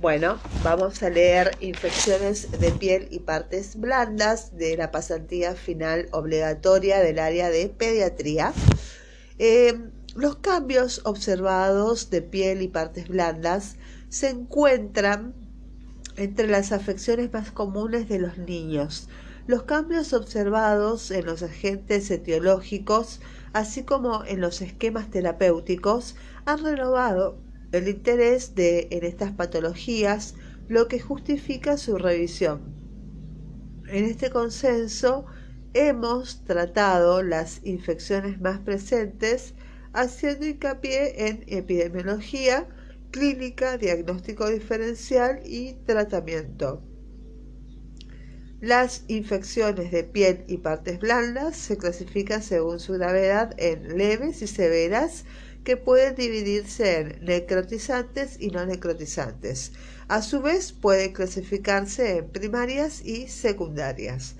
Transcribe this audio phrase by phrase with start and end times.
[0.00, 7.00] Bueno, vamos a leer infecciones de piel y partes blandas de la pasantía final obligatoria
[7.00, 8.52] del área de pediatría.
[9.40, 13.74] Eh, los cambios observados de piel y partes blandas
[14.08, 15.34] se encuentran
[16.16, 19.08] entre las afecciones más comunes de los niños.
[19.48, 23.20] Los cambios observados en los agentes etiológicos,
[23.52, 30.34] así como en los esquemas terapéuticos, han renovado el interés de, en estas patologías,
[30.68, 32.74] lo que justifica su revisión.
[33.88, 35.26] En este consenso
[35.74, 39.54] hemos tratado las infecciones más presentes
[39.92, 42.68] haciendo hincapié en epidemiología,
[43.10, 46.82] clínica, diagnóstico diferencial y tratamiento.
[48.60, 54.48] Las infecciones de piel y partes blandas se clasifican según su gravedad en leves y
[54.48, 55.24] severas,
[55.68, 59.72] que pueden dividirse en necrotizantes y no necrotizantes.
[60.08, 64.36] A su vez, pueden clasificarse en primarias y secundarias.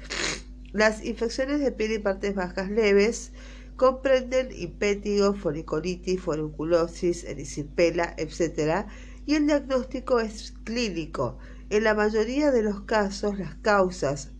[0.72, 3.32] Las infecciones de piel y partes bajas leves
[3.76, 8.86] comprenden impétigo, folicolitis, foliculosis, erisipela, etc.
[9.26, 11.36] Y el diagnóstico es clínico.
[11.68, 14.30] En la mayoría de los casos, las causas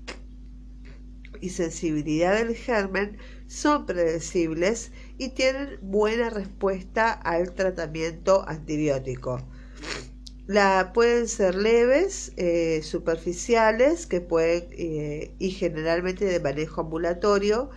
[1.43, 9.41] y sensibilidad del germen son predecibles y tienen buena respuesta al tratamiento antibiótico.
[10.47, 17.69] La, pueden ser leves, eh, superficiales, que pueden, eh, y generalmente de manejo ambulatorio,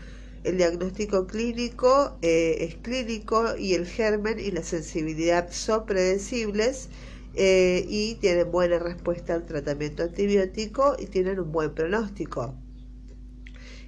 [0.45, 6.89] el diagnóstico clínico eh, es clínico y el germen y la sensibilidad son predecibles
[7.34, 12.56] y tienen buena respuesta al tratamiento antibiótico y tienen un buen pronóstico.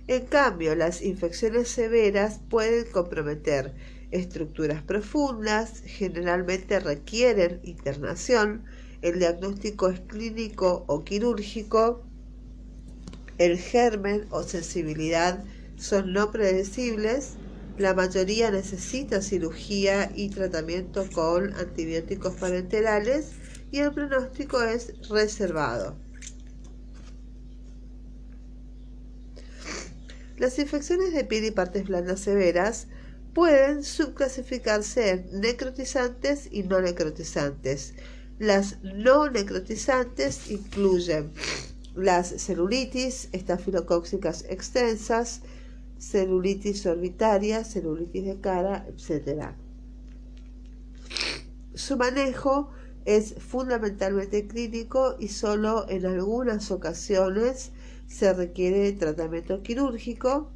[0.07, 3.73] En cambio, las infecciones severas pueden comprometer
[4.11, 8.65] estructuras profundas, generalmente requieren internación,
[9.01, 12.09] el diagnóstico es clínico o quirúrgico,
[13.37, 17.39] el germen o sensibilidad son no predecibles,
[17.77, 23.37] la mayoría necesita cirugía y tratamiento con antibióticos parenterales
[23.71, 26.02] y el pronóstico es reservado.
[30.37, 32.87] Las infecciones de piel y partes blandas severas
[33.33, 37.93] pueden subclasificarse en necrotizantes y no necrotizantes.
[38.39, 41.31] Las no necrotizantes incluyen
[41.95, 45.41] las celulitis, estafilocóxicas extensas,
[45.99, 49.51] celulitis orbitaria, celulitis de cara, etc.
[51.75, 52.71] Su manejo
[53.05, 57.71] es fundamentalmente clínico y solo en algunas ocasiones
[58.13, 60.51] se requiere tratamiento quirúrgico.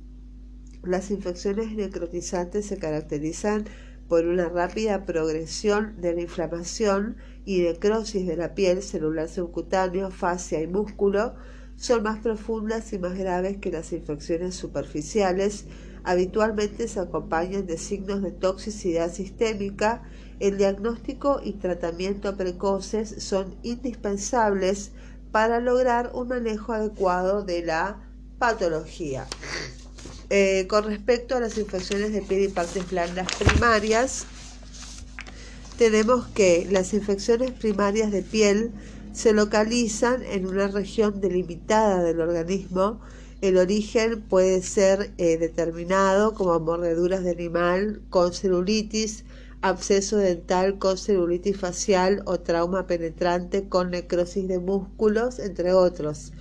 [0.83, 3.65] Las infecciones necrotizantes se caracterizan
[4.07, 10.61] por una rápida progresión de la inflamación y necrosis de la piel celular subcutáneo, fascia
[10.61, 11.33] y músculo,
[11.77, 15.65] son más profundas y más graves que las infecciones superficiales.
[16.03, 20.03] Habitualmente se acompañan de signos de toxicidad sistémica.
[20.39, 24.91] El diagnóstico y tratamiento precoces son indispensables
[25.31, 27.97] para lograr un manejo adecuado de la
[28.39, 29.27] patología.
[30.29, 34.25] Eh, con respecto a las infecciones de piel y partes blandas primarias,
[35.77, 38.71] tenemos que las infecciones primarias de piel
[39.13, 42.99] se localizan en una región delimitada del organismo.
[43.41, 49.23] El origen puede ser eh, determinado como mordeduras de animal con celulitis,
[49.69, 56.33] absceso dental con celulitis facial o trauma penetrante con necrosis de músculos, entre otros.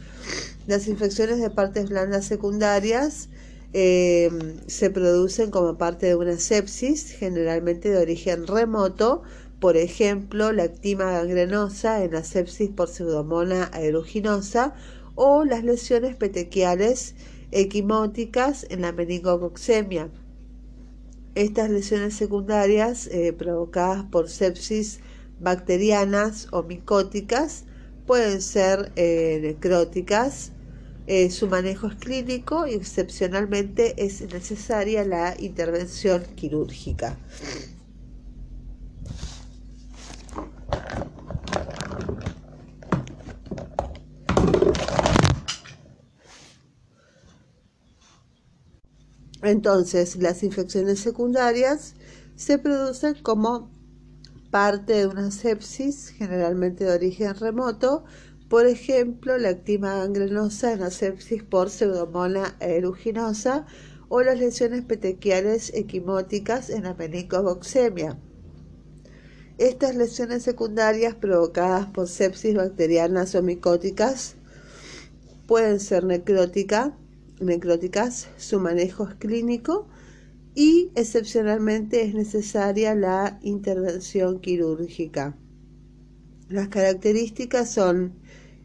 [0.66, 3.28] Las infecciones de partes blandas secundarias
[3.72, 4.30] eh,
[4.66, 9.22] se producen como parte de una sepsis, generalmente de origen remoto,
[9.60, 14.74] por ejemplo, la actima gangrenosa en la sepsis por pseudomonas aeruginosa
[15.14, 17.14] o las lesiones petequiales
[17.52, 20.10] equimóticas en la meningococcemia.
[21.36, 25.00] Estas lesiones secundarias eh, provocadas por sepsis
[25.38, 27.64] bacterianas o micóticas
[28.06, 30.52] pueden ser eh, necróticas.
[31.06, 37.18] Eh, su manejo es clínico y excepcionalmente es necesaria la intervención quirúrgica.
[49.46, 51.94] Entonces, las infecciones secundarias
[52.34, 53.70] se producen como
[54.50, 58.04] parte de una sepsis, generalmente de origen remoto,
[58.48, 63.66] por ejemplo, la actima gangrenosa en la sepsis por pseudomonas aeruginosa
[64.08, 68.18] o las lesiones petequiales equimóticas en la meningococcemia.
[69.58, 74.34] Estas lesiones secundarias provocadas por sepsis bacterianas o micóticas
[75.46, 76.96] pueden ser necrótica,
[77.40, 79.88] necróticas, su manejo es clínico
[80.54, 85.36] y excepcionalmente es necesaria la intervención quirúrgica.
[86.48, 88.14] Las características son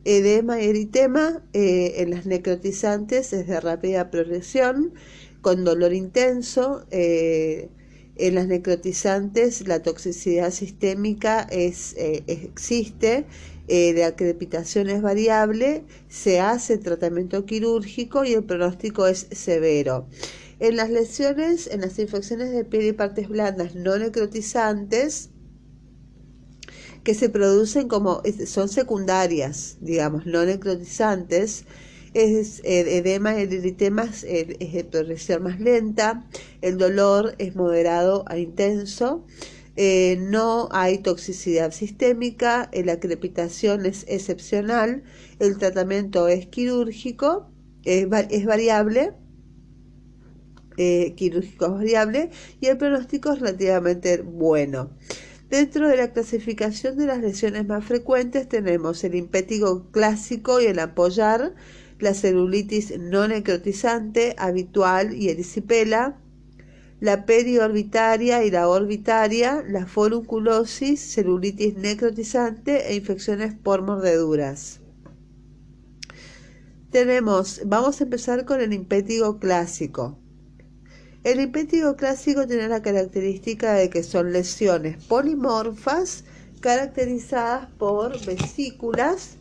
[0.05, 4.93] edema y eritema eh, en las necrotizantes es de rápida progresión,
[5.41, 6.85] con dolor intenso.
[6.91, 7.69] Eh,
[8.15, 13.25] en las necrotizantes la toxicidad sistémica es, eh, existe,
[13.67, 20.07] la crepitación es variable, se hace tratamiento quirúrgico y el pronóstico es severo.
[20.59, 25.29] En las lesiones, en las infecciones de piel y partes blandas no necrotizantes,
[27.03, 31.65] que se producen como, son secundarias, digamos, no necrotizantes,
[32.13, 36.27] es edema, el eritema es, de progresión más lenta,
[36.61, 39.25] el dolor es moderado a intenso,
[39.83, 45.01] eh, no hay toxicidad sistémica, la crepitación es excepcional,
[45.39, 47.49] el tratamiento es quirúrgico,
[47.83, 48.07] es
[48.45, 49.15] variable
[50.77, 52.29] eh, quirúrgico variable
[52.59, 54.91] y el pronóstico es relativamente bueno.
[55.49, 60.77] Dentro de la clasificación de las lesiones más frecuentes tenemos el impétigo clásico y el
[60.77, 61.55] apoyar,
[61.97, 66.20] la celulitis no necrotizante habitual y erisipela,
[67.01, 74.81] la periorbitaria y la orbitaria, la forunculosis, celulitis necrotizante e infecciones por mordeduras.
[76.91, 80.19] Tenemos, vamos a empezar con el impétigo clásico.
[81.23, 86.23] El impétigo clásico tiene la característica de que son lesiones polimorfas
[86.59, 89.37] caracterizadas por vesículas,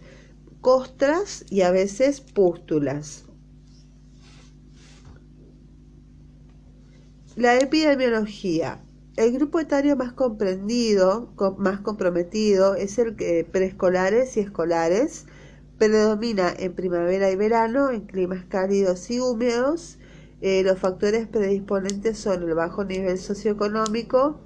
[0.63, 3.25] costras y a veces pústulas.
[7.37, 8.81] La epidemiología.
[9.17, 15.27] El grupo etario más comprendido, más comprometido, es el que preescolares y escolares.
[15.79, 19.99] Predomina en primavera y verano, en climas cálidos y húmedos
[20.43, 24.41] eh, los factores predisponentes son el bajo nivel socioeconómico,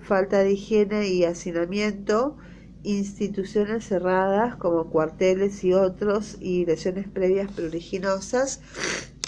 [0.00, 2.36] falta de higiene y hacinamiento,
[2.82, 8.60] instituciones cerradas como cuarteles y otros y lesiones previas pruriginosas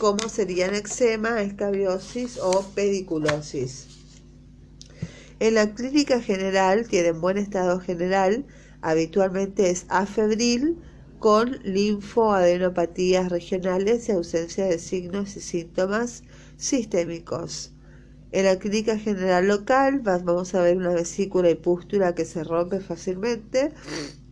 [0.00, 3.87] como serían eczema, escabiosis o pediculosis.
[5.41, 8.47] En la clínica general tienen buen estado general,
[8.81, 10.79] habitualmente es afebril,
[11.19, 16.23] con linfoadenopatías regionales y ausencia de signos y síntomas
[16.56, 17.73] sistémicos.
[18.32, 22.81] En la clínica general local vamos a ver una vesícula y pústula que se rompe
[22.81, 23.75] fácilmente,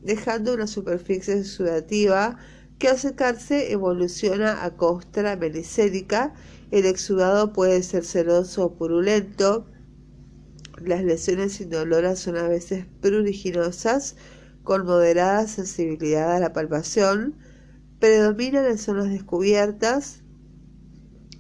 [0.02, 2.38] dejando una superficie sudativa
[2.78, 6.34] que al secarse evoluciona a costra melicédica.
[6.70, 9.66] El exudado puede ser celoso o purulento.
[10.84, 14.16] Las lesiones indoloras son a veces pruriginosas
[14.62, 17.36] con moderada sensibilidad a la palpación,
[17.98, 20.22] predominan en zonas descubiertas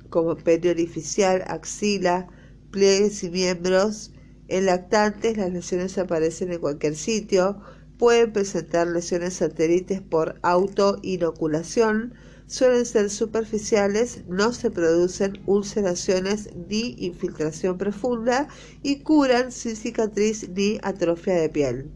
[0.08, 2.28] como perio orificial, axila,
[2.70, 4.12] pliegues y miembros.
[4.48, 7.60] En lactantes las lesiones aparecen en cualquier sitio,
[7.98, 12.14] pueden presentar lesiones satelites por autoinoculación,
[12.46, 18.48] suelen ser superficiales, no se producen ulceraciones ni infiltración profunda
[18.82, 21.90] y curan sin cicatriz ni atrofia de piel.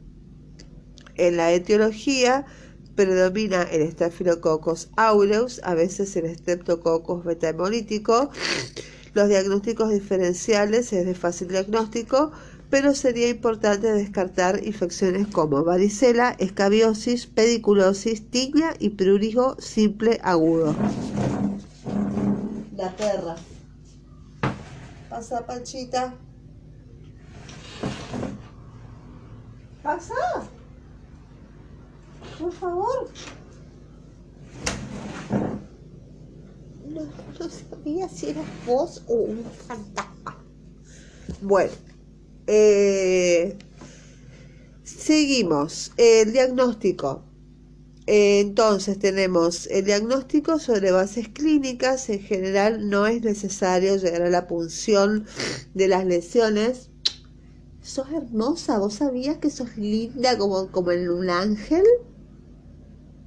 [1.15, 2.45] En la etiología
[2.95, 7.55] predomina el Staphylococcus aureus, a veces el Streptococcus beta
[9.15, 12.33] Los diagnósticos diferenciales es de fácil diagnóstico,
[12.73, 20.75] pero sería importante descartar infecciones como varicela, escabiosis, pediculosis, tiña y prurigo simple agudo.
[22.75, 23.37] La perra.
[25.11, 26.15] Pasa, Panchita.
[29.83, 30.15] Pasa
[32.41, 33.11] por favor.
[36.87, 37.03] No,
[37.51, 40.39] sabía si eras vos o un fantasma.
[41.43, 41.73] Bueno,
[42.47, 43.57] eh,
[44.85, 45.93] seguimos.
[45.97, 47.25] El diagnóstico.
[48.07, 52.09] entonces tenemos el diagnóstico sobre bases clínicas.
[52.09, 55.27] En general no es necesario llegar a la punción
[55.75, 56.91] de las lesiones.
[57.81, 61.85] Sos hermosa, vos sabías que sos linda como, como en un ángel.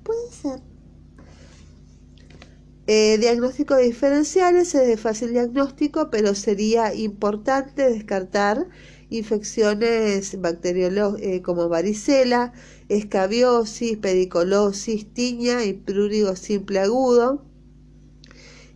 [0.03, 0.62] Puede ser.
[2.88, 8.67] Eh, diagnóstico diferenciales es de fácil diagnóstico, pero sería importante descartar
[9.15, 12.53] infecciones bacteriológicas eh, como varicela,
[12.89, 17.43] escabiosis, pedicolosis, tiña y prurigo simple agudo.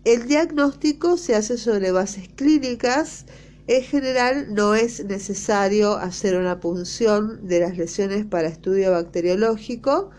[0.06, 3.26] El diagnóstico se hace sobre bases clínicas,
[3.68, 10.10] En general no es necesario hacer una punción de las lesiones para estudio bacteriológico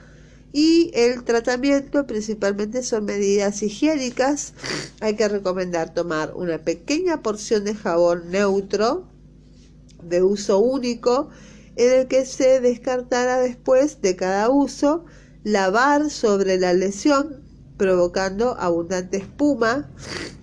[0.53, 4.55] y el tratamiento principalmente son medidas higiénicas.
[5.01, 9.10] Hay que recomendar tomar una pequeña porción de jabón neutro
[10.03, 11.29] de uso único
[11.77, 15.05] en el que se descartará después de cada uso,
[15.45, 17.43] lavar sobre la lesión
[17.81, 19.91] provocando abundante espuma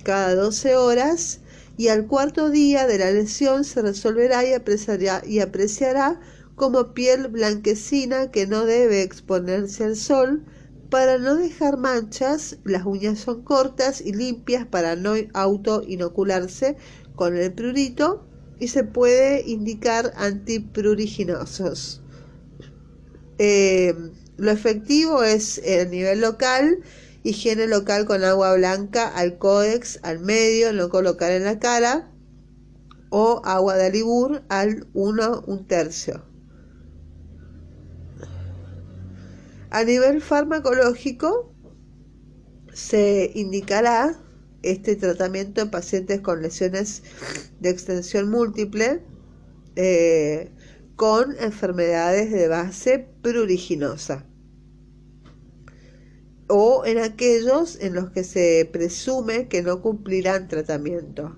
[0.04, 1.42] cada 12 horas
[1.78, 6.20] y al cuarto día de la lesión se resolverá y apreciará, y apreciará
[6.56, 10.44] como piel blanquecina que no debe exponerse al sol
[10.90, 16.78] para no dejar manchas, las uñas son cortas y limpias para no auto inocularse
[17.16, 18.27] con el prurito
[18.60, 22.02] y se puede indicar antipruriginosos.
[23.38, 23.94] Eh,
[24.38, 26.80] lo efectivo es el nivel local,
[27.24, 32.12] higiene local con agua blanca al códex al medio, no colocar en la cara,
[33.10, 36.26] o agua de alibur al 1 un tercio.
[39.70, 41.54] A nivel farmacológico,
[42.74, 44.18] se indicará
[44.64, 47.04] este tratamiento en pacientes con lesiones
[47.60, 49.02] de extensión múltiple
[49.76, 50.52] eh,
[50.96, 54.26] con enfermedades de base pruriginosa
[56.48, 61.36] o en aquellos en los que se presume que no cumplirán tratamiento.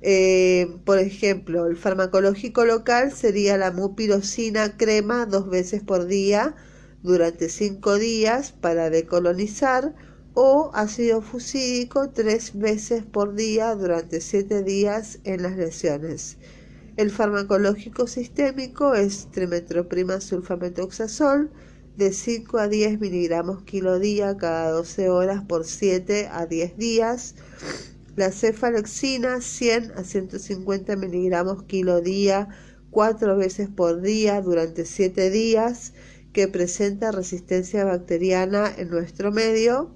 [0.00, 6.54] Eh, por ejemplo, el farmacológico local sería la mupirocina crema dos veces por día
[7.02, 9.94] durante cinco días para decolonizar
[10.40, 16.36] o ácido fusídico tres veces por día durante siete días en las lesiones.
[16.96, 21.50] El farmacológico sistémico es trimetroprima sulfametoxazol
[21.96, 27.34] de 5 a 10 miligramos kilo día cada 12 horas por 7 a 10 días.
[28.14, 32.48] La cefalexina 100 a 150 miligramos kilo día
[32.90, 35.94] cuatro veces por día durante 7 días
[36.32, 39.90] que presenta resistencia bacteriana en nuestro medio.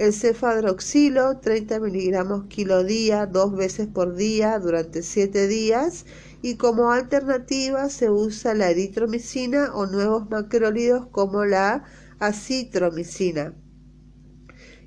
[0.00, 6.06] El cefadroxilo 30 miligramos kilo día dos veces por día durante 7 días
[6.40, 11.84] y como alternativa se usa la eritromicina o nuevos macrólidos como la
[12.18, 13.54] acitromicina.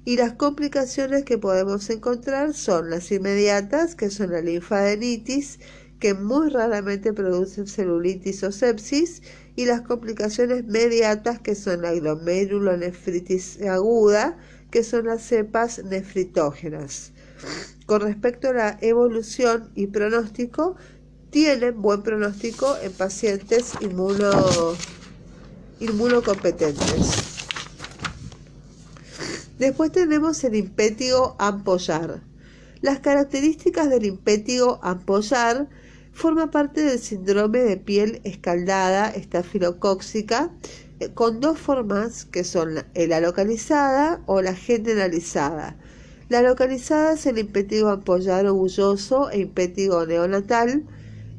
[0.04, 5.60] Y las complicaciones que podemos encontrar son las inmediatas, que son la linfadenitis,
[6.00, 9.22] que muy raramente producen celulitis o sepsis,
[9.56, 14.40] y las complicaciones mediatas, que son la glomerulonefritis aguda,
[14.74, 17.12] que son las cepas nefritógenas.
[17.86, 20.76] Con respecto a la evolución y pronóstico,
[21.30, 24.32] tienen buen pronóstico en pacientes inmuno,
[25.80, 27.46] inmunocompetentes.
[29.60, 32.24] Después tenemos el impétigo ampollar.
[32.82, 35.70] Las características del impétigo ampollar
[36.14, 40.52] forma parte del síndrome de piel escaldada estafilocóxica
[41.00, 45.76] eh, con dos formas que son la localizada o la generalizada.
[46.30, 50.84] La localizada es el impétigo ampollar orgulloso e impétigo neonatal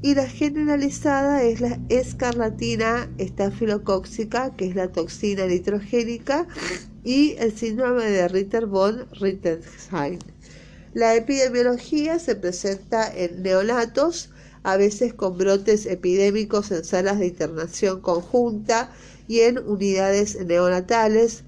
[0.03, 6.47] y la generalizada es la escarlatina estafilocóxica, que es la toxina nitrogénica,
[7.05, 10.19] y el síndrome de Ritter von Rittersheim.
[10.93, 14.31] La epidemiología se presenta en neonatos,
[14.65, 18.91] a veces con brotes epidémicos en salas de internación conjunta
[19.29, 21.45] y en unidades neonatales.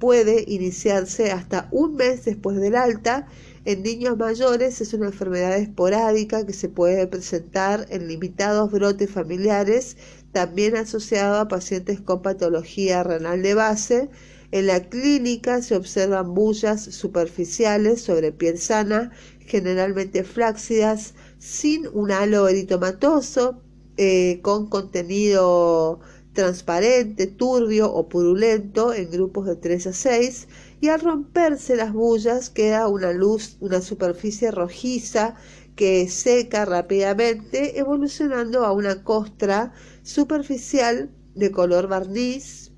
[0.00, 3.28] Puede iniciarse hasta un mes después del alta
[3.66, 9.96] en niños mayores es una enfermedad esporádica que se puede presentar en limitados brotes familiares,
[10.30, 14.08] también asociado a pacientes con patología renal de base.
[14.52, 22.48] En la clínica se observan bullas superficiales sobre piel sana, generalmente flácidas, sin un halo
[22.48, 23.62] eritomatoso,
[23.96, 26.00] eh, con contenido
[26.34, 30.48] transparente, turbio o purulento en grupos de 3 a 6
[30.82, 35.34] y al romperse las bullas queda una luz, una superficie rojiza
[35.74, 42.72] que seca rápidamente, evolucionando a una costra superficial de color barniz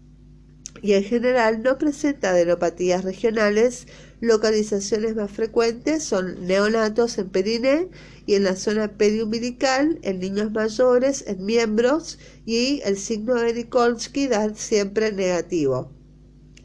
[0.82, 3.86] y en general no presenta adenopatías regionales.
[4.20, 7.88] Localizaciones más frecuentes son neonatos en periné
[8.28, 14.28] y en la zona periumbilical, en niños mayores, en miembros y el signo de Nikolsky
[14.28, 15.90] da siempre negativo.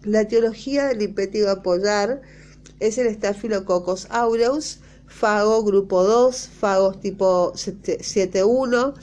[0.04, 2.22] La etiología del impétigo apoyar
[2.82, 8.94] es el Staphylococcus aureus, fago grupo 2, fagos tipo 7.1,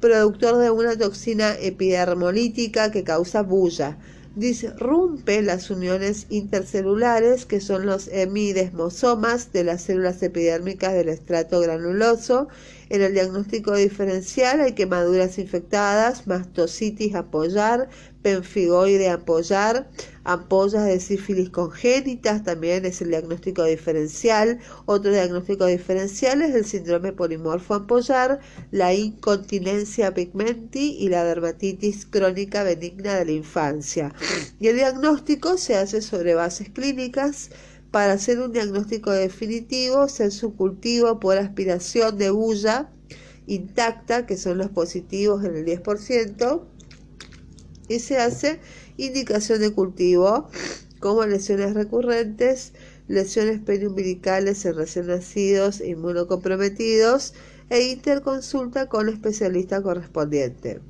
[0.00, 3.96] productor de una toxina epidermolítica que causa bulla.
[4.34, 12.48] Disrumpe las uniones intercelulares, que son los hemidesmosomas de las células epidérmicas del estrato granuloso.
[12.88, 17.88] En el diagnóstico diferencial hay quemaduras infectadas, mastocitis apoyar,
[18.22, 19.90] penfigoide apoyar,
[20.24, 24.60] ampollas de sífilis congénitas, también es el diagnóstico diferencial.
[24.86, 32.62] Otro diagnóstico diferencial es el síndrome polimorfo ampollar, la incontinencia pigmenti y la dermatitis crónica
[32.62, 34.14] benigna de la infancia.
[34.60, 37.50] Y el diagnóstico se hace sobre bases clínicas.
[37.90, 42.88] Para hacer un diagnóstico definitivo, se hace un cultivo por aspiración de bulla
[43.46, 46.62] intacta, que son los positivos en el 10%,
[47.92, 48.60] y se hace
[48.96, 50.48] indicación de cultivo
[51.00, 52.72] como lesiones recurrentes,
[53.08, 57.34] lesiones periumbilicales en recién nacidos inmunocomprometidos
[57.70, 60.80] e interconsulta con especialista correspondiente.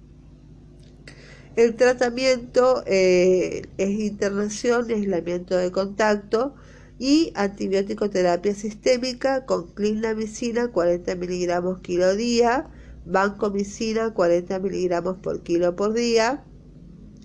[1.57, 6.55] El tratamiento eh, es internación, aislamiento de contacto
[6.99, 12.69] y antibiótico terapia sistémica con clindamicina 40 miligramos kilo día,
[13.05, 16.45] vancomicina 40 miligramos por kilo por día,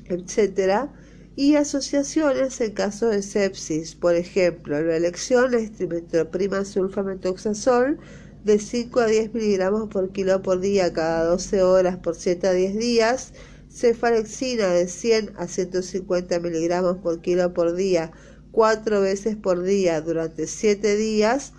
[0.09, 0.89] etc.
[1.35, 7.99] Y asociaciones en caso de sepsis, por ejemplo, la elección es trimetroprima sulfametoxazol
[8.43, 12.53] de 5 a 10 miligramos por kilo por día cada 12 horas por 7 a
[12.53, 13.33] 10 días,
[13.69, 18.11] cefalexina de 100 a 150 miligramos por kilo por día
[18.51, 21.53] cuatro veces por día durante 7 días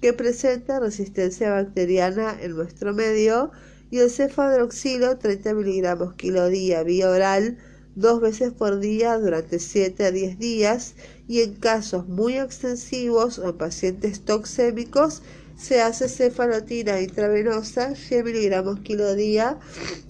[0.00, 3.50] que presenta resistencia bacteriana en nuestro medio
[3.90, 7.58] y el cefadroxilo 30 miligramos kilo día vía oral
[7.94, 10.94] dos veces por día durante 7 a 10 días
[11.26, 15.22] y en casos muy extensivos o en pacientes toxémicos
[15.58, 19.58] se hace cefalotina intravenosa 100 miligramos kilo día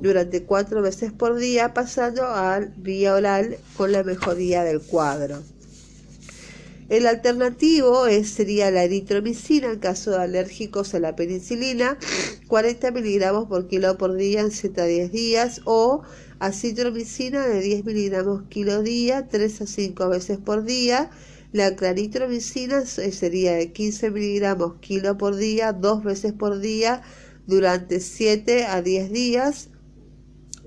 [0.01, 5.43] durante 4 veces por día pasando al vía oral con la mejoría del cuadro.
[6.91, 11.99] El alternativo es, sería la eritromicina en caso de alérgicos a la penicilina,
[12.47, 16.03] 40 miligramos por kilo por día en 7 a 10 días o
[16.41, 21.11] acitromicina de 10 miligramos kilo día, 3 a 5 veces por día.
[21.53, 27.03] La claritromicina sería de 15 miligramos kilo por día, dos veces por día
[27.47, 29.71] durante 7 a 10 días.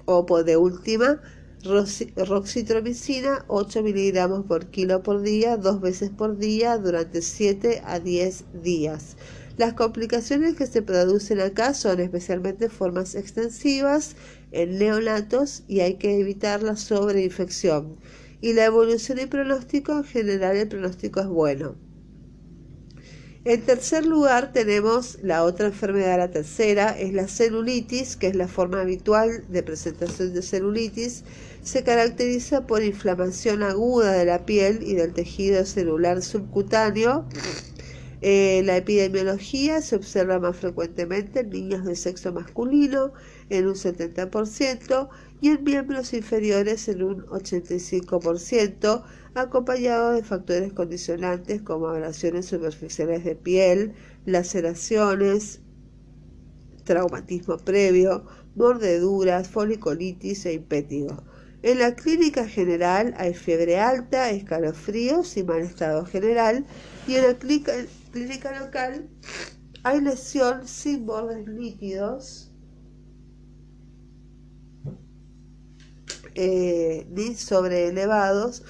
[0.05, 1.21] O por de última,
[1.63, 8.45] roxitromicina 8 miligramos por kilo por día, dos veces por día durante 7 a 10
[8.63, 9.15] días.
[9.57, 14.15] Las complicaciones que se producen acá son especialmente formas extensivas
[14.51, 17.97] en neonatos y hay que evitar la sobreinfección.
[18.41, 21.75] Y la evolución y pronóstico, en general el pronóstico es bueno.
[23.43, 28.47] En tercer lugar tenemos la otra enfermedad, la tercera, es la celulitis, que es la
[28.47, 31.23] forma habitual de presentación de celulitis.
[31.63, 37.25] Se caracteriza por inflamación aguda de la piel y del tejido celular subcutáneo
[38.23, 43.13] eh, la epidemiología se observa más frecuentemente en niños de sexo masculino
[43.51, 45.09] en un 70%
[45.41, 49.03] y en miembros inferiores en un 85%,
[49.35, 53.93] acompañado de factores condicionantes como abrasiones superficiales de piel,
[54.25, 55.59] laceraciones,
[56.85, 61.23] traumatismo previo, mordeduras, folicolitis e impétigo.
[61.61, 66.65] En la clínica general hay fiebre alta, escalofríos y mal estado general,
[67.07, 67.73] y en la clínica
[68.11, 69.09] clínica local
[69.83, 72.50] hay lesión sin bordes líquidos
[76.35, 78.63] eh, ni sobre elevados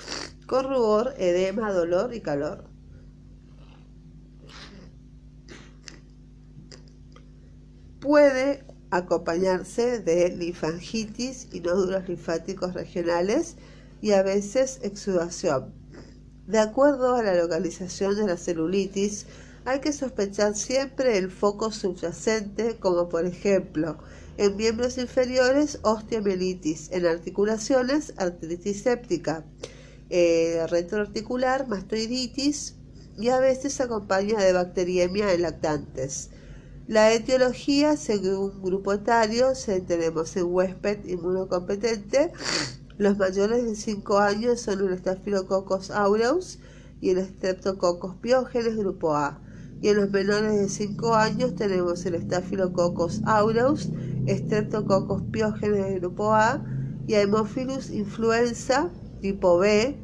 [0.47, 2.65] con rubor, edema, dolor y calor.
[7.99, 13.55] Puede acompañarse de linfangitis y nódulos linfáticos regionales
[14.01, 15.73] y a veces exudación.
[16.47, 19.27] De acuerdo a la localización de la celulitis,
[19.63, 23.99] hay que sospechar siempre el foco subyacente, como por ejemplo
[24.37, 29.45] en miembros inferiores osteomielitis, en articulaciones artritis séptica,
[30.09, 32.75] eh, retroarticular mastoiditis
[33.17, 36.29] y a veces acompaña de bacteriemia en lactantes.
[36.87, 39.53] La etiología, según grupo etario,
[39.87, 42.31] tenemos en huésped inmunocompetente,
[42.97, 46.59] los mayores de 5 años son el Staphylococcus aureus
[46.99, 49.39] y el Streptococcus pyogenes grupo A.
[49.81, 53.89] Y en los menores de 5 años tenemos el Staphylococcus aureus,
[54.27, 56.63] Streptococcus pyogenes grupo A
[57.07, 58.89] y Haemophilus influenza
[59.21, 59.97] tipo B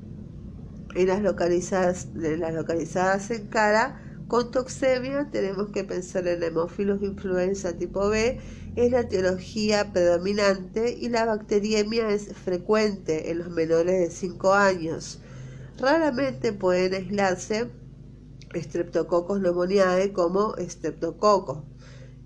[0.95, 7.01] en las localizadas, en las localizadas en cara Con toxemia tenemos que pensar en hemófilos
[7.01, 8.37] influenza tipo B,
[8.75, 15.21] es la etiología predominante y la bacteriemia es frecuente en los menores de 5 años.
[15.79, 17.69] Raramente pueden aislarse
[18.53, 21.65] Streptococcus pneumoniae como streptococo.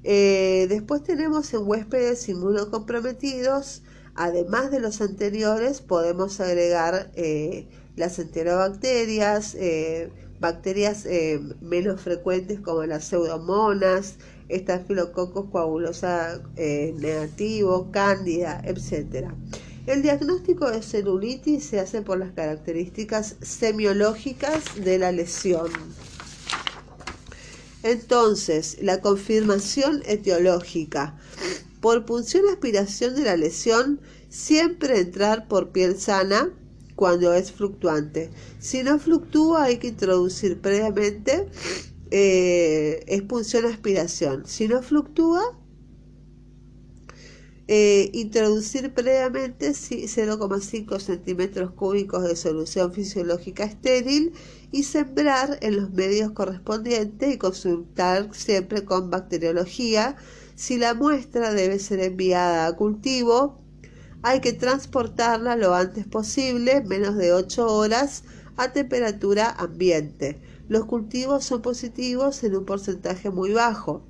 [0.03, 3.83] Eh, después tenemos en huéspedes inmunocomprometidos,
[4.15, 11.05] además de los anteriores, podemos agregar eh, las enterobacterias, eh, bacterias
[11.61, 14.15] menos frecuentes como las pseudomonas,
[14.49, 19.27] estafilococos coagulosa negativo, cándida, etc.
[19.85, 25.69] El diagnóstico de celulitis se hace por las características semiológicas de la lesión.
[27.83, 31.17] Entonces, la confirmación etiológica.
[31.79, 36.49] Por punción aspiración de la lesión, siempre entrar por piel sana
[36.95, 38.29] cuando es fluctuante.
[38.59, 41.47] Si no fluctúa, hay que introducir previamente
[42.11, 44.43] eh, expulsión aspiración.
[44.45, 45.57] Si no fluctúa,
[47.73, 54.33] eh, introducir previamente 0,5 centímetros cúbicos de solución fisiológica estéril
[54.73, 60.17] y sembrar en los medios correspondientes y consultar siempre con bacteriología.
[60.55, 63.61] Si la muestra debe ser enviada a cultivo,
[64.21, 68.25] hay que transportarla lo antes posible, menos de 8 horas,
[68.57, 70.41] a temperatura ambiente.
[70.67, 74.03] Los cultivos son positivos en un porcentaje muy bajo.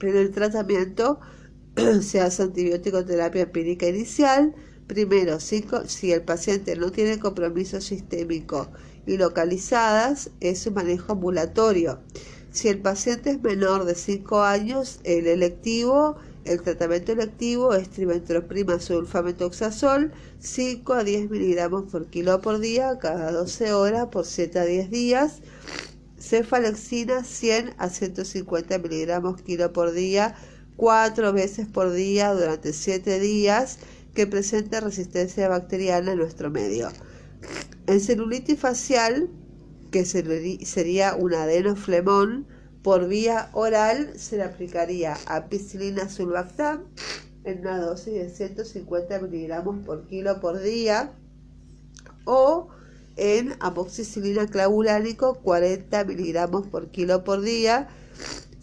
[0.00, 1.20] En el tratamiento
[2.02, 4.54] se hace antibiótico terapia empírica inicial.
[4.86, 8.68] Primero, si el paciente no tiene compromiso sistémico
[9.04, 12.00] y localizadas, es un manejo ambulatorio.
[12.50, 18.78] Si el paciente es menor de 5 años, el electivo, el tratamiento electivo es triventroprima
[18.78, 24.64] sulfametoxazol 5 a 10 miligramos por kilo por día cada 12 horas por 7 a
[24.64, 25.42] 10 días.
[26.18, 30.36] Cefalexina 100 a 150 miligramos kilo por día
[30.76, 33.78] cuatro veces por día durante siete días
[34.14, 36.88] que presenta resistencia bacteriana en nuestro medio.
[37.86, 39.28] En celulitis facial,
[39.90, 42.46] que sería un adenoflemón,
[42.86, 46.84] por vía oral se le aplicaría ampicilina sulbactam
[47.42, 51.10] en una dosis de 150 miligramos por kilo por día
[52.26, 52.68] o
[53.16, 57.88] en amoxicilina clavulánico 40 miligramos por kilo por día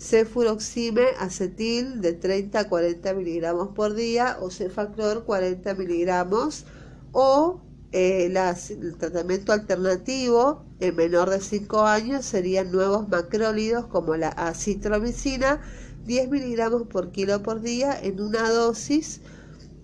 [0.03, 6.65] cefuroxime acetil de 30 a 40 miligramos por día o cefaclor 40 miligramos
[7.13, 7.61] o
[7.93, 15.61] eh, el tratamiento alternativo en menor de 5 años serían nuevos macrólidos como la acitromicina
[16.05, 19.21] 10 miligramos por kilo por día en una dosis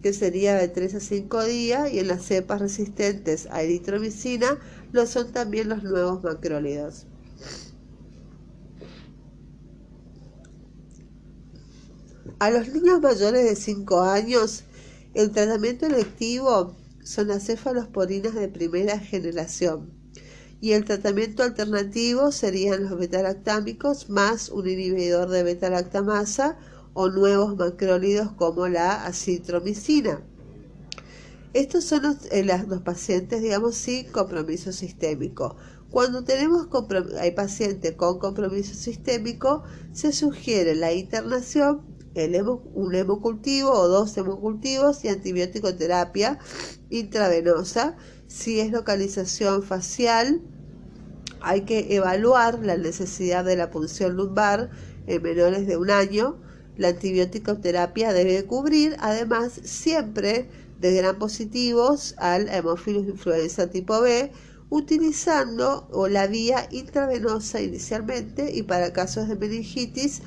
[0.03, 4.57] que sería de 3 a 5 días y en las cepas resistentes a eritromicina
[4.91, 7.05] lo son también los nuevos macrólidos.
[12.39, 14.63] A los niños mayores de 5 años,
[15.13, 16.73] el tratamiento electivo
[17.03, 19.91] son las cefalosporinas de primera generación
[20.61, 26.57] y el tratamiento alternativo serían los betalactámicos más un inhibidor de betalactamasa
[26.93, 30.21] o nuevos macrólidos como la acitromicina.
[31.53, 32.47] Estos son los, eh,
[32.85, 35.57] pacientes, digamos, sin compromiso sistémico.
[35.89, 36.69] Cuando tenemos
[37.19, 41.98] hay pacientes con compromiso sistémico, se sugiere la internación
[42.73, 46.39] un hemocultivo o dos hemocultivos y antibiótico terapia
[46.89, 47.95] intravenosa.
[48.27, 50.41] Si es localización facial,
[51.41, 54.69] hay que evaluar la necesidad de la punción lumbar
[55.07, 56.37] en menores de un año.
[56.77, 64.31] La antibiótico terapia debe cubrir, además, siempre de gran positivos al hemófilos influenza tipo B,
[64.69, 70.21] utilizando o la vía intravenosa inicialmente y para casos de meningitis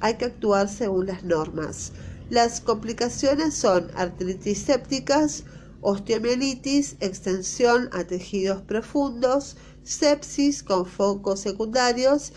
[0.00, 1.92] hay que actuar según las normas.
[2.30, 5.44] Las complicaciones son artritis sépticas,
[5.82, 12.32] osteomielitis, extensión a tejidos profundos, sepsis con focos secundarios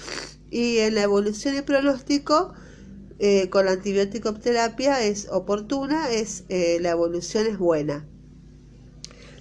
[0.49, 2.53] y en la evolución y pronóstico
[3.19, 8.05] eh, con la antibiótico terapia es oportuna, es, eh, la evolución es buena.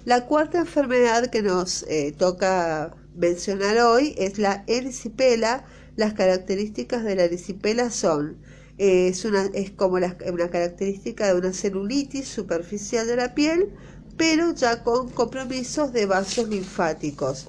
[0.05, 5.65] La cuarta enfermedad que nos eh, toca mencionar hoy es la erisipela.
[5.95, 8.37] Las características de la erisipela son
[8.77, 13.73] eh, es, una, es como una característica de una celulitis superficial de la piel,
[14.15, 17.47] pero ya con compromisos de vasos linfáticos.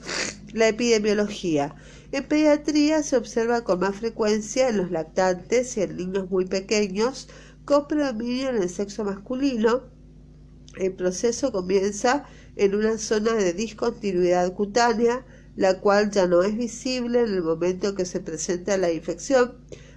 [0.55, 1.75] La epidemiología.
[2.11, 7.29] En pediatría se observa con más frecuencia en los lactantes y en niños muy pequeños,
[7.67, 9.95] con predominio en el sexo masculino.
[10.77, 12.25] El proceso comienza
[12.57, 15.25] en una zona de discontinuidad cutánea,
[15.57, 19.57] la cual ya no es visible en el momento que se presenta la infección.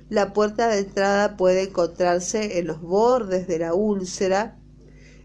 [0.10, 4.58] La puerta de entrada puede encontrarse en los bordes de la úlcera,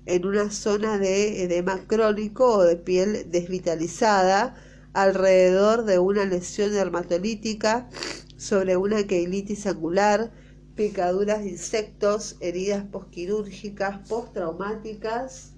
[0.06, 4.56] en una zona de edema crónico o de piel desvitalizada,
[4.92, 7.88] alrededor de una lesión dermatolítica,
[8.36, 10.32] sobre una queilitis angular,
[10.74, 15.52] picaduras de insectos, heridas posquirúrgicas, postraumáticas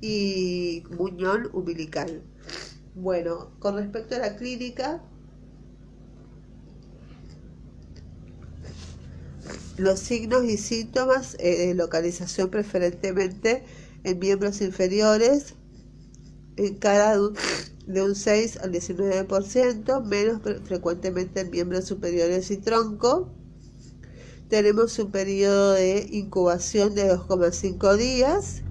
[0.00, 2.22] y muñón umbilical.
[2.94, 5.02] Bueno, con respecto a la clínica,
[9.76, 13.64] los signos y síntomas, eh, localización preferentemente
[14.04, 15.54] en miembros inferiores,
[16.56, 17.32] en cara de
[17.94, 23.28] 6 al 19%, menos frecuentemente en miembros superiores y tronco.
[24.48, 28.62] Tenemos un periodo de incubación de 2,5 días.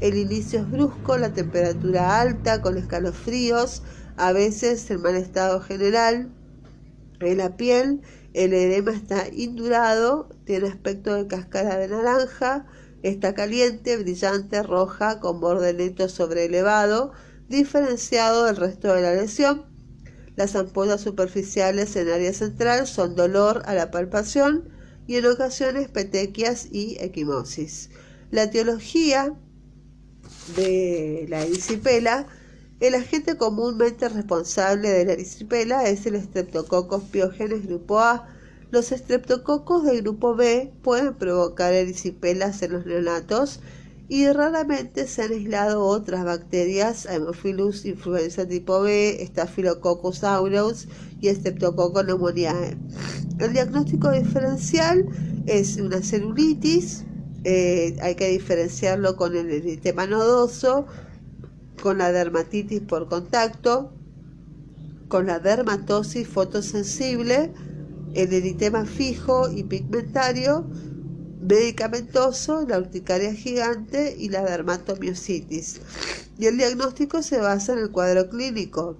[0.00, 3.82] El inicio es brusco, la temperatura alta, con escalofríos,
[4.16, 6.30] a veces el mal estado general
[7.20, 8.02] en la piel.
[8.34, 12.66] El edema está indurado, tiene aspecto de cáscara de naranja,
[13.02, 17.12] está caliente, brillante, roja, con borde neto sobre elevado
[17.48, 19.64] diferenciado del resto de la lesión.
[20.36, 24.68] Las ampollas superficiales en área central son dolor a la palpación
[25.06, 27.90] y en ocasiones petequias y equimosis.
[28.30, 29.34] La etiología
[30.56, 32.26] de la erisipela,
[32.80, 38.28] el agente comúnmente responsable de la erisipela es el Streptococcus pyogenes grupo A.
[38.70, 43.60] Los estreptococos del grupo B pueden provocar erisipelas en los neonatos
[44.08, 50.86] y raramente se han aislado otras bacterias, Haemophilus influenza tipo B, Staphylococcus aureus
[51.20, 52.76] y Streptococcus pneumoniae.
[53.40, 55.06] El diagnóstico diferencial
[55.46, 57.04] es una celulitis,
[57.42, 60.86] eh, hay que diferenciarlo con el eritema nodoso,
[61.82, 63.92] con la dermatitis por contacto,
[65.08, 67.52] con la dermatosis fotosensible,
[68.14, 70.64] el eritema fijo y pigmentario,
[71.40, 75.80] medicamentoso, la urticaria gigante y la dermatomiositis.
[76.38, 78.96] Y el diagnóstico se basa en el cuadro clínico.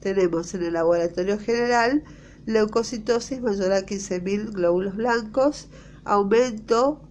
[0.00, 2.04] Tenemos en el laboratorio general
[2.46, 5.68] leucocitosis mayor a 15.000 glóbulos blancos,
[6.04, 7.08] aumento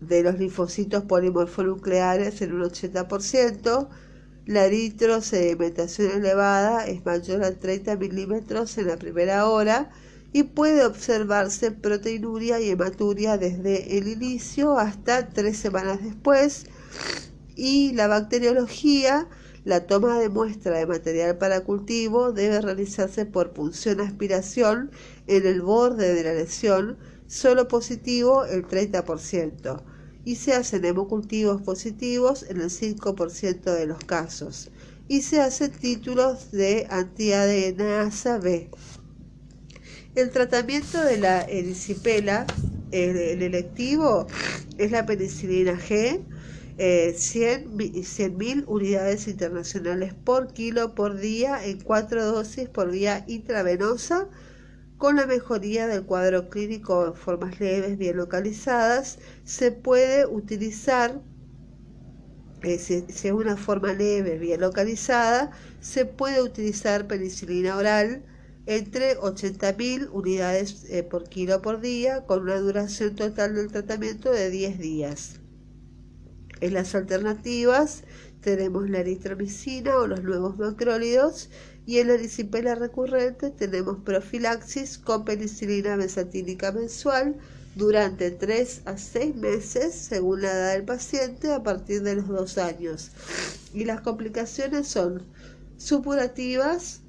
[0.00, 3.88] de los linfocitos polimorfonucleares en un 80%,
[4.46, 9.90] la eritrosedimentación elevada es mayor a 30 milímetros en la primera hora,
[10.36, 16.66] y puede observarse proteinuria y hematuria desde el inicio hasta tres semanas después.
[17.54, 19.30] Y la bacteriología,
[19.64, 24.90] la toma de muestra de material para cultivo debe realizarse por punción aspiración
[25.26, 29.84] en el borde de la lesión, solo positivo el 30%
[30.26, 34.70] y se hacen hemocultivos positivos en el 5% de los casos.
[35.08, 38.68] Y se hacen títulos de antiadenasa B.
[40.16, 42.46] El tratamiento de la erisipela,
[42.90, 44.26] el, electivo,
[44.78, 46.22] es la penicilina G,
[46.78, 54.26] 100.000 unidades internacionales por kilo por día en cuatro dosis por vía intravenosa,
[54.96, 61.20] con la mejoría del cuadro clínico en formas leves bien localizadas, se puede utilizar,
[62.62, 65.50] eh, si es una forma leve bien localizada,
[65.80, 68.24] se puede utilizar penicilina oral,
[68.66, 74.50] entre 80.000 unidades eh, por kilo por día, con una duración total del tratamiento de
[74.50, 75.40] 10 días.
[76.60, 78.02] En las alternativas
[78.40, 81.50] tenemos la eritromicina o los nuevos macrólidos
[81.84, 87.36] y en la erisipela recurrente tenemos profilaxis con penicilina mesatínica mensual
[87.76, 92.58] durante 3 a 6 meses según la edad del paciente a partir de los 2
[92.58, 93.10] años.
[93.74, 95.22] Y las complicaciones son
[95.76, 97.02] supurativas,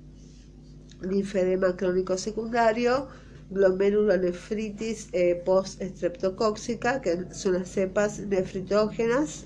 [1.02, 3.08] linfedema crónico secundario,
[3.50, 9.46] glomerulonefritis eh, post-estreptocóxica, que son las cepas nefritógenas,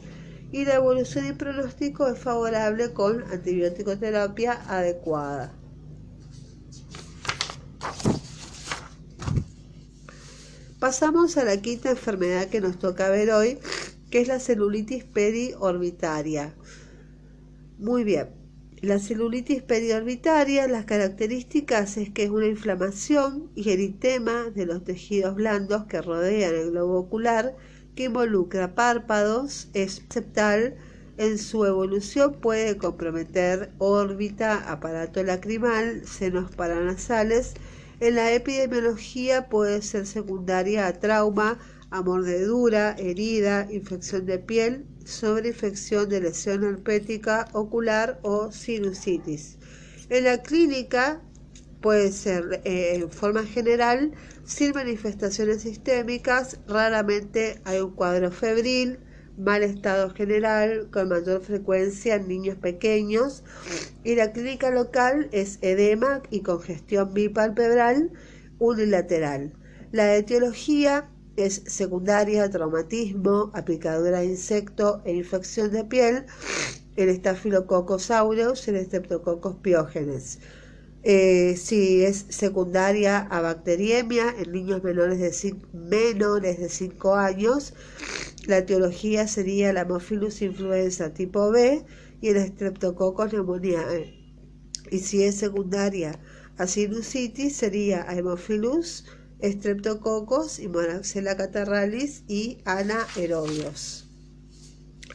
[0.51, 5.53] y la evolución y pronóstico es favorable con antibiótico-terapia adecuada.
[10.79, 13.59] Pasamos a la quinta enfermedad que nos toca ver hoy,
[14.09, 16.55] que es la celulitis periorbitaria.
[17.77, 18.40] Muy bien,
[18.81, 25.35] la celulitis periorbitaria, las características es que es una inflamación y eritema de los tejidos
[25.35, 27.55] blandos que rodean el globo ocular,
[27.93, 30.77] que involucra párpados, es septal,
[31.17, 37.53] en su evolución puede comprometer órbita, aparato lacrimal, senos paranasales.
[37.99, 41.59] En la epidemiología puede ser secundaria a trauma,
[41.91, 49.57] a mordedura, herida, infección de piel sobreinfección de lesión herpética ocular o sinusitis.
[50.09, 51.21] En la clínica
[51.81, 54.11] puede ser eh, en forma general
[54.45, 58.99] sin manifestaciones sistémicas, raramente hay un cuadro febril,
[59.37, 63.43] mal estado general con mayor frecuencia en niños pequeños
[64.03, 68.11] y la clínica local es edema y congestión bipalpebral
[68.59, 69.53] unilateral.
[69.91, 76.25] La etiología es secundaria, traumatismo, aplicadura de insecto e infección de piel,
[76.95, 80.39] el estafilococcus aureus el streptococcus piógenes.
[81.03, 87.73] Eh, si es secundaria a bacteriemia en niños menores de, menores de 5 años,
[88.45, 91.83] la etiología sería la Haemophilus influenza tipo B
[92.21, 94.21] y el Streptococcus pneumoniae.
[94.91, 96.19] Y si es secundaria
[96.57, 99.05] a sinusitis, sería Haemophilus,
[99.41, 104.07] Streptococcus y Moraxella catarralis y anaerobios.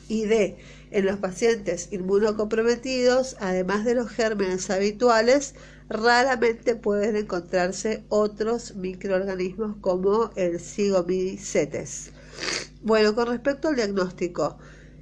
[0.09, 0.59] Y D.
[0.91, 5.55] En los pacientes inmunocomprometidos, además de los gérmenes habituales,
[5.89, 12.13] raramente pueden encontrarse otros microorganismos como el Zygomycetes.
[12.83, 14.59] Bueno, con respecto al diagnóstico,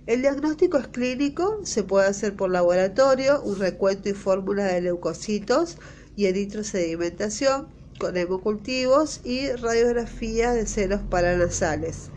[0.07, 5.79] el diagnóstico es clínico, se puede hacer por laboratorio, un recuento y fórmula de leucocitos
[6.17, 12.11] y eritrosedimentación con hemocultivos y radiografía de senos paranasales.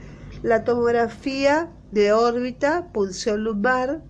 [0.44, 4.04] La tomografía de órbita, punción lumbar,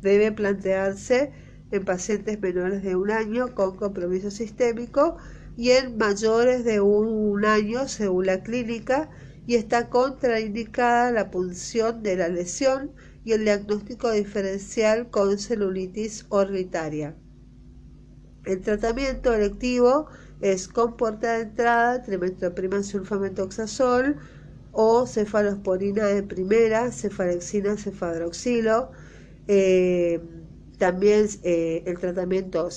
[0.00, 1.32] debe plantearse
[1.70, 5.16] en pacientes menores de un año con compromiso sistémico
[5.56, 9.10] y en mayores de un, año según la clínica
[9.46, 12.92] y está contraindicada la punción de la lesión
[13.24, 17.16] y el diagnóstico diferencial con celulitis orbitaria.
[18.44, 20.06] El tratamiento electivo
[20.40, 24.16] es con puerta de entrada, trimetroprima sulfametoxazol
[24.72, 28.90] o cefalosporina de primera, cefalexina, cefadroxilo.
[29.48, 30.20] Eh,
[30.78, 32.68] también eh, el tratamiento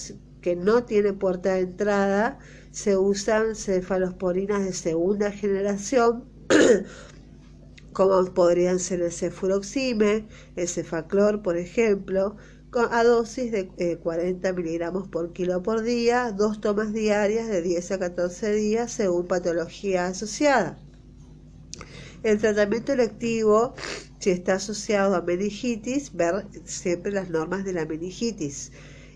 [0.42, 2.40] que no tiene puerta de entrada,
[2.72, 6.26] se usan cefalosporinas de segunda generación,
[7.94, 12.38] como podrían ser el cefuroxime, el cefaclor, por ejemplo,
[12.74, 17.92] a dosis de 40 eh, miligramos por kilo por día, dos tomas diarias de 10
[17.92, 20.78] a 14 días según patología asociada.
[22.24, 23.74] El tratamiento electivo
[24.22, 28.72] si está asociado a meningitis, ver siempre las normas de la meningitis.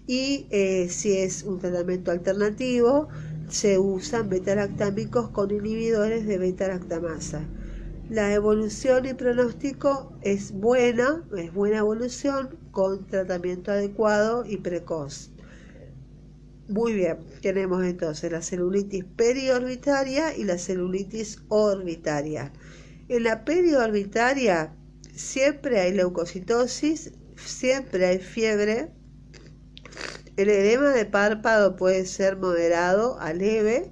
[0.07, 3.07] Y eh, si es un tratamiento alternativo,
[3.47, 7.47] se usan beta-lactámicos con inhibidores de beta-lactamasa.
[8.09, 15.31] La evolución y pronóstico es buena, es buena evolución con tratamiento adecuado y precoz.
[16.67, 22.51] Muy bien, tenemos entonces la celulitis periorbitaria y la celulitis orbitaria.
[23.07, 24.75] En la periorbitaria
[25.13, 28.91] siempre hay leucocitosis, siempre hay fiebre.
[30.35, 33.89] El edema de párpado puede ser moderado a leve.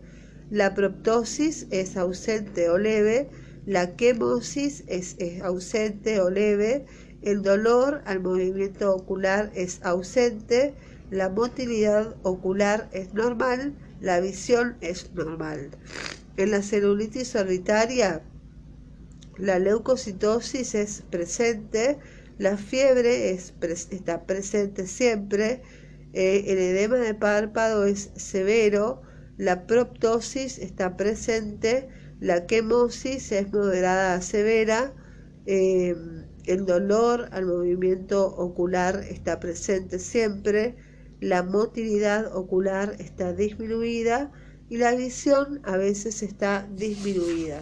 [0.50, 3.30] La proptosis es ausente o leve.
[3.65, 6.86] La quemosis es, ausente o leve.
[7.23, 10.75] El dolor al movimiento ocular es ausente.
[11.09, 13.73] La motilidad ocular es normal.
[14.01, 15.69] La visión es normal.
[16.38, 18.21] En la celulitis orbitaria
[19.38, 21.97] la leucocitosis es presente,
[22.38, 25.62] la fiebre está presente siempre,
[26.13, 29.01] eh, el edema de párpado es severo,
[29.38, 34.93] la proptosis está presente, la quemosis es moderada a severa,
[35.47, 35.95] eh,
[36.45, 40.75] el dolor al movimiento ocular está presente siempre,
[41.19, 44.32] la motilidad ocular está disminuida
[44.69, 47.62] y la visión a veces está disminuida.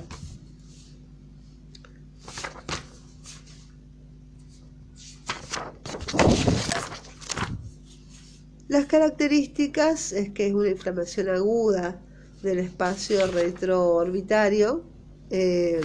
[8.67, 12.00] Las características es que es una inflamación aguda
[12.41, 14.86] del espacio retroorbitario,
[15.30, 15.82] eh,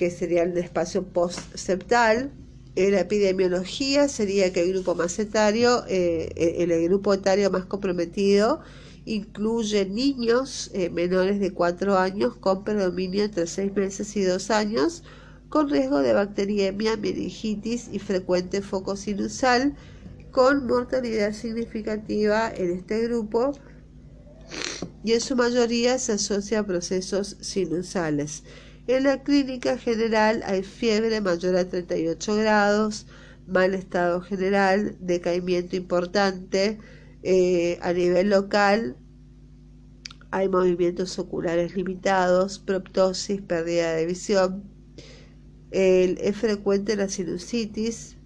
[0.00, 2.32] que sería el espacio post-septal.
[2.74, 8.62] la epidemiología sería que el grupo más etario, eh, el, grupo etario más comprometido,
[9.04, 15.02] incluye niños eh, menores de 4 años con predominio entre 6 meses y 2 años,
[15.50, 19.74] con riesgo de bacteriemia, meningitis y frecuente foco sinusal
[20.30, 23.52] con mortalidad significativa en este grupo
[25.04, 28.44] y en su mayoría se asocia a procesos sinusales.
[28.92, 33.06] En la clínica general hay fiebre mayor a 38 grados,
[33.46, 36.80] mal estado general, decaimiento importante
[37.22, 38.96] eh, a nivel local,
[40.32, 44.64] hay movimientos oculares limitados, proptosis, pérdida de visión,
[45.70, 48.16] es frecuente la sinusitis,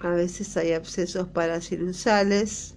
[0.00, 2.74] a veces hay abscesos parasinusales.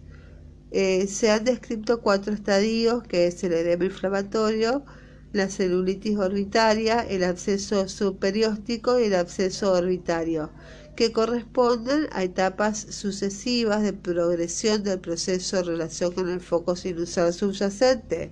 [0.70, 4.86] Eh, se han descrito cuatro estadios, que es el edema inflamatorio,
[5.34, 10.50] la celulitis orbitaria, el absceso subperióstico y el absceso orbitario,
[10.96, 17.34] que corresponden a etapas sucesivas de progresión del proceso en relación con el foco sinusal
[17.34, 18.32] subyacente.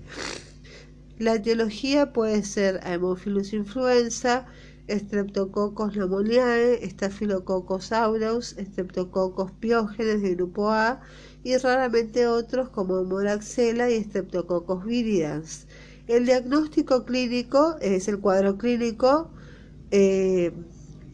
[1.19, 4.47] La etiología puede ser Haemophilus influenza,
[4.89, 11.01] Streptococcus pneumoniae, Staphylococcus aureus, Streptococcus piógenes de grupo A
[11.43, 15.67] y raramente otros como Moraxella y Streptococcus viridans.
[16.07, 19.31] El diagnóstico clínico es el cuadro clínico.
[19.89, 20.51] Eh,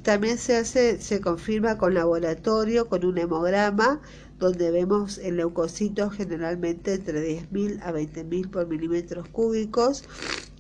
[0.04, 4.02] también se hace, se confirma con laboratorio, con un hemograma,
[4.38, 10.04] donde vemos el leucocito generalmente entre 10.000 a 20.000 por milímetros cúbicos,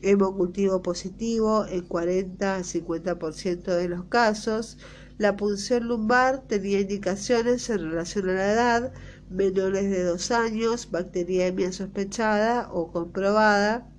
[0.01, 4.77] hemocultivo positivo en 40 a 50% de los casos.
[5.17, 8.93] La punción lumbar tenía indicaciones en relación a la edad,
[9.29, 13.91] menores de 2 años, bacteriemia sospechada o comprobada,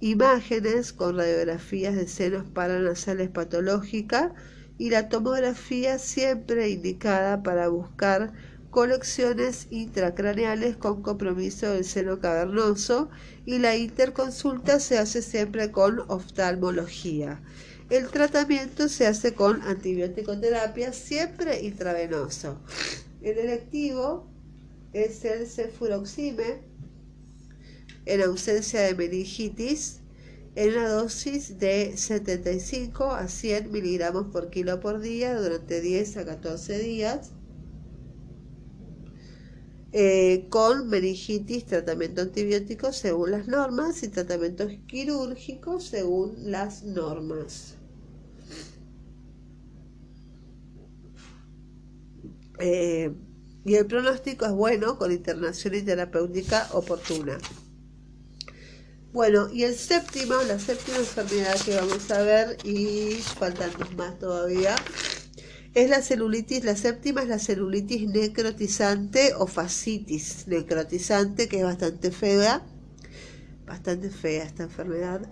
[0.00, 4.34] imágenes con radiografías de senos paranasales patológica
[4.78, 8.32] y la tomografía siempre indicada para buscar
[8.70, 13.10] colecciones intracraneales con compromiso del seno cavernoso
[13.44, 17.42] y la interconsulta se hace siempre con oftalmología.
[17.90, 22.60] El tratamiento se hace con antibiótico-terapia siempre intravenoso.
[23.20, 24.30] El electivo
[24.92, 26.69] es el cefuroxime
[28.06, 30.00] en ausencia de meningitis
[30.56, 36.24] en una dosis de 75 a 100 miligramos por kilo por día durante 10 a
[36.24, 37.32] 14 días.
[39.92, 47.74] Eh, con meningitis, tratamiento antibiótico según las normas y tratamientos quirúrgicos según las normas.
[52.60, 53.12] Eh,
[53.64, 57.38] y el pronóstico es bueno con internación y terapéutica oportuna.
[59.12, 64.76] Bueno, y el séptimo, la séptima enfermedad que vamos a ver, y faltan más todavía,
[65.74, 72.12] es la celulitis, la séptima es la celulitis necrotizante o fascitis necrotizante, que es bastante
[72.12, 72.64] fea,
[73.66, 75.28] bastante fea esta enfermedad.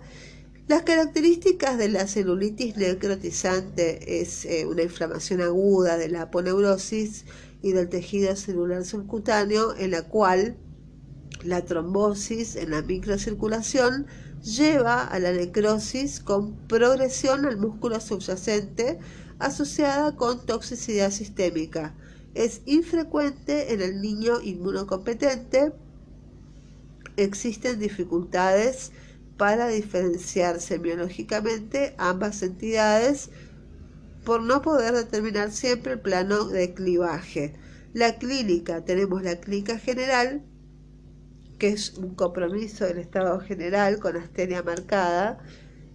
[0.67, 7.23] Las características de la celulitis necrotizante es eh, una inflamación aguda de la aponeurosis
[7.61, 10.57] y del tejido celular subcutáneo en la cual
[11.43, 14.07] la trombosis en la microcirculación
[14.43, 18.99] lleva a la necrosis con progresión al músculo subyacente
[19.39, 21.95] asociada con toxicidad sistémica.
[22.35, 25.73] Es infrecuente en el niño inmunocompetente.
[27.17, 28.91] Existen dificultades
[29.37, 33.29] para diferenciar semiológicamente ambas entidades
[34.25, 37.55] por no poder determinar siempre el plano de clivaje.
[37.93, 40.43] La clínica, tenemos la clínica general,
[41.59, 45.39] que es un compromiso del Estado general con astenia marcada,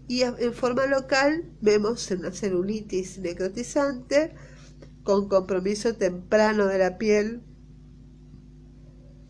[0.06, 4.34] y en forma local vemos una celulitis necrotizante
[5.02, 7.42] con compromiso temprano de la piel,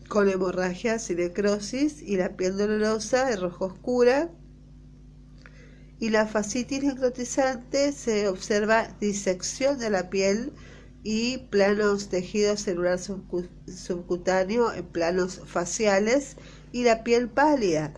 [0.09, 4.29] con hemorragias y necrosis, y la piel dolorosa de rojo oscura.
[5.97, 10.51] Y la fascitis necrotizante se observa disección de la piel
[11.07, 16.35] y planos tejido celular subcutáneo en planos faciales
[16.71, 17.93] y la piel pálida.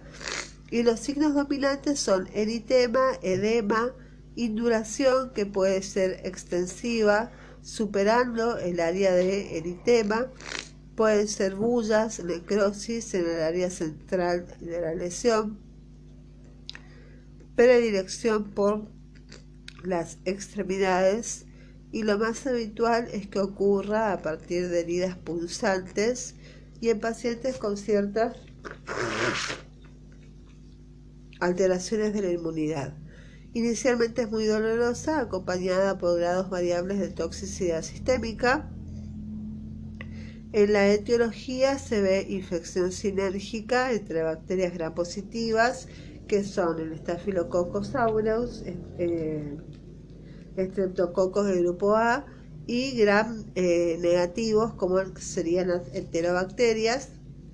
[0.69, 3.93] Y los signos dominantes son eritema, edema,
[4.35, 7.31] induración que puede ser extensiva,
[7.61, 10.27] superando el área de eritema,
[10.97, 15.57] pueden ser bullas, necrosis en el área central de la lesión,
[17.55, 18.91] predilección por
[19.83, 21.46] las extremidades,
[21.91, 26.35] y lo más habitual es que ocurra a partir de heridas punzantes
[26.81, 28.35] y en pacientes con ciertas
[31.39, 32.97] alteraciones de la inmunidad.
[33.53, 38.69] Inicialmente es muy dolorosa, acompañada por grados variables de toxicidad sistémica.
[40.53, 45.87] En la etiología se ve infección sinérgica entre bacterias gram positivas,
[46.27, 49.57] que son el Staphylococcus aureus, eh,
[50.57, 52.25] estreptococos del grupo A
[52.65, 57.09] y gram eh, negativos como serían las enterobacterias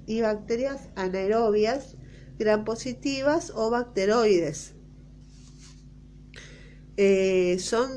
[0.07, 1.95] y bacterias anaerobias
[2.39, 4.73] gram positivas o bacteroides.
[6.95, 7.89] Eh, son,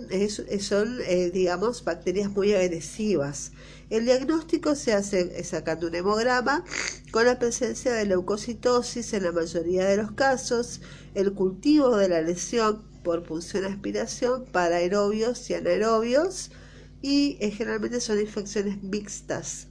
[0.61, 3.52] son eh, digamos, bacterias muy agresivas.
[3.90, 6.64] El diagnóstico se hace sacando un hemograma
[7.12, 10.80] con la presencia de leucocitosis en la mayoría de los casos,
[11.14, 16.50] el cultivo de la lesión por punción aspiración para aerobios y anaerobios
[17.00, 19.68] y eh, generalmente son infecciones mixtas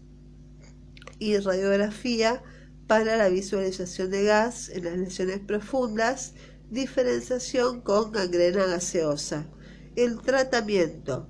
[1.19, 2.41] y radiografía
[2.87, 6.33] para la visualización de gas en las lesiones profundas,
[6.69, 9.49] diferenciación con gangrena gaseosa.
[9.97, 11.27] El tratamiento.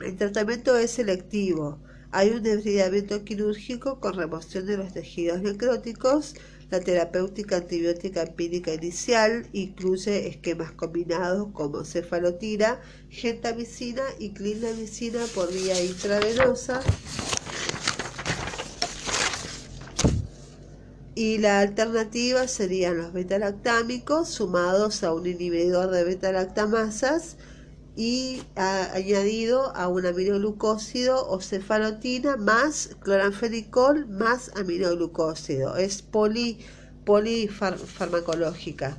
[0.00, 1.82] El tratamiento es selectivo.
[2.12, 6.36] Hay un debridamiento quirúrgico con remoción de los tejidos necróticos.
[6.68, 15.80] La terapéutica antibiótica empírica inicial incluye esquemas combinados como cefalotira, gentamicina y clindamicina por vía
[15.80, 16.80] intravenosa.
[21.14, 27.36] Y la alternativa serían los betalactámicos sumados a un inhibidor de betalactamasas
[27.96, 35.76] y añadido a un aminoglucósido o cefalotina más cloranfenicol más aminoglucósido.
[35.76, 36.58] Es poli,
[37.04, 38.98] polifarmacológica.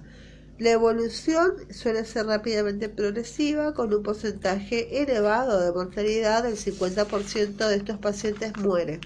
[0.58, 7.76] La evolución suele ser rápidamente progresiva con un porcentaje elevado de mortalidad, el 50% de
[7.76, 9.02] estos pacientes mueren.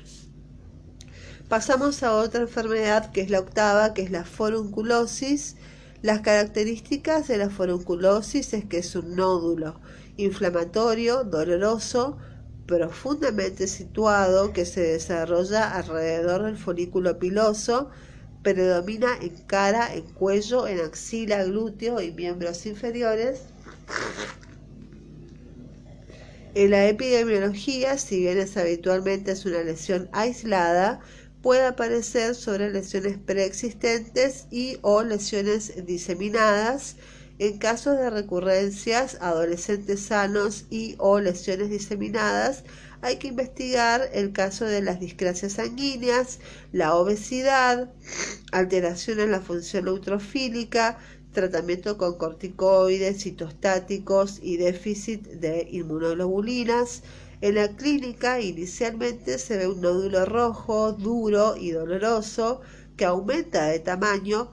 [1.49, 5.57] Pasamos a otra enfermedad que es la octava, que es la forunculosis.
[6.01, 9.79] Las características de la forunculosis es que es un nódulo
[10.17, 12.17] inflamatorio, doloroso,
[12.65, 17.91] profundamente situado que se desarrolla alrededor del folículo piloso,
[18.41, 23.41] predomina en cara, en cuello, en axila, glúteo y miembros inferiores.
[26.55, 30.99] En la epidemiología, si bien es habitualmente es una lesión aislada,
[31.41, 36.95] puede aparecer sobre lesiones preexistentes y o lesiones diseminadas.
[37.39, 42.63] En casos de recurrencias, adolescentes sanos y o lesiones diseminadas,
[43.01, 46.39] hay que investigar el caso de las discrasias sanguíneas,
[46.71, 47.91] la obesidad,
[48.51, 50.99] alteración en la función neutrofílica,
[51.33, 57.01] tratamiento con corticoides, citostáticos y déficit de inmunoglobulinas,
[57.41, 62.61] en la clínica inicialmente se ve un nódulo rojo, duro y doloroso
[62.95, 64.51] que aumenta de tamaño,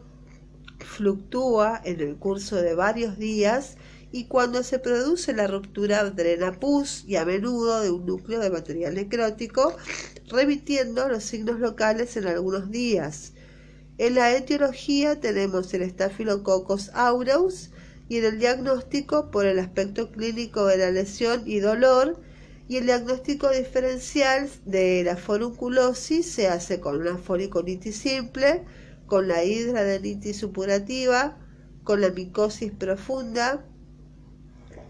[0.78, 3.76] fluctúa en el curso de varios días
[4.10, 8.48] y cuando se produce la ruptura drena pus y a menudo de un núcleo de
[8.48, 9.76] material necrótico,
[10.28, 13.34] remitiendo los signos locales en algunos días.
[13.98, 17.70] En la etiología tenemos el Staphylococcus aureus
[18.08, 22.18] y en el diagnóstico por el aspecto clínico de la lesión y dolor
[22.68, 28.62] y el diagnóstico diferencial de la forunculosis se hace con una folicolitis simple,
[29.06, 31.38] con la hidradenitis supurativa,
[31.82, 33.64] con la micosis profunda,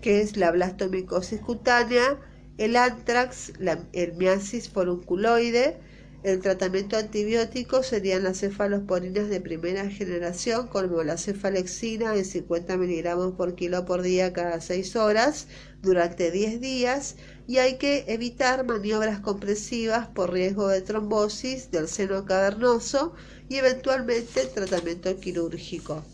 [0.03, 2.19] que es la blastomicosis cutánea,
[2.59, 5.79] el antrax, la, el miasis forunculoide,
[6.25, 13.35] el tratamiento antibiótico serían las cefalosporinas de primera generación, como la cefalexina en 50 miligramos
[13.35, 15.47] por kilo por día cada 6 horas
[15.81, 17.15] durante 10 días
[17.49, 23.15] y hay que evitar maniobras compresivas por riesgo de trombosis del seno cavernoso
[23.49, 26.05] y eventualmente tratamiento quirúrgico.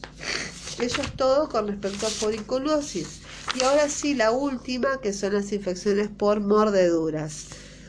[0.80, 3.20] Eso es todo con respecto a foliculosis.
[3.60, 7.46] Y ahora sí, la última, que son las infecciones por mordeduras.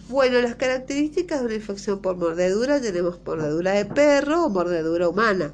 [0.09, 5.53] Bueno, las características de una infección por mordedura tenemos mordedura de perro o mordedura humana,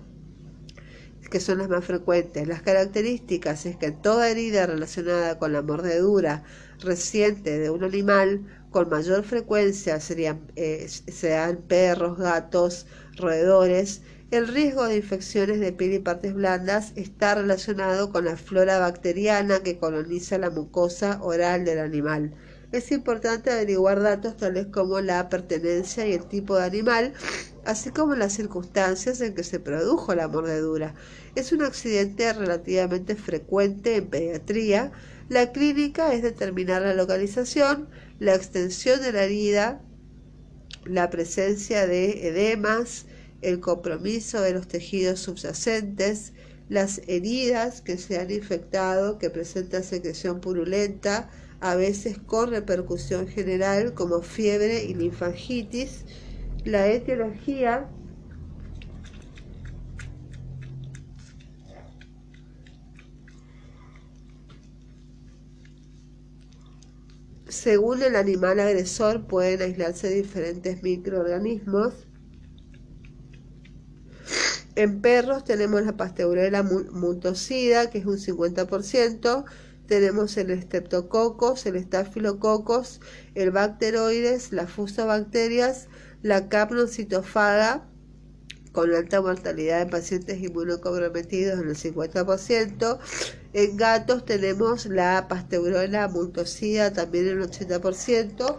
[1.30, 2.48] que son las más frecuentes.
[2.48, 6.44] Las características es que toda herida relacionada con la mordedura
[6.82, 14.02] reciente de un animal con mayor frecuencia serían, eh, sean perros, gatos, roedores,
[14.32, 19.62] el riesgo de infecciones de piel y partes blandas está relacionado con la flora bacteriana
[19.62, 22.34] que coloniza la mucosa oral del animal
[22.72, 27.14] es importante averiguar datos tales como la pertenencia y el tipo de animal,
[27.66, 30.96] así como las circunstancias en que se produjo la mordedura.
[31.36, 34.92] Es un accidente relativamente frecuente en pediatría.
[35.32, 37.88] La clínica es determinar la localización,
[38.20, 39.82] la extensión de la herida,
[40.84, 43.06] la presencia de edemas,
[43.42, 46.34] el compromiso de los tejidos subyacentes,
[46.68, 51.30] las heridas que se han infectado, que presentan secreción purulenta,
[51.62, 56.04] a veces con repercusión general como fiebre y linfangitis.
[56.66, 57.90] La etiología
[67.52, 72.08] Según el animal agresor pueden aislarse diferentes microorganismos.
[74.76, 79.44] En perros tenemos la pasteurela mutocida, que es un 50%,
[79.86, 83.02] tenemos el streptococos, el estafilococos,
[83.36, 85.90] el bacteroides, las fusobacterias,
[86.22, 87.91] la capnocitofaga,
[88.72, 93.00] con alta mortalidad en pacientes inmunocomprometidos en el 50%.
[93.54, 98.56] En gatos tenemos la pasteurola multocida también en el 80%.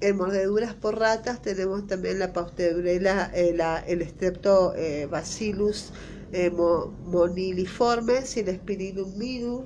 [0.00, 5.08] En mordeduras por ratas tenemos también la pasteurola, eh, el estrepto eh,
[6.32, 9.64] eh, moniliformes y el Spirillum minor.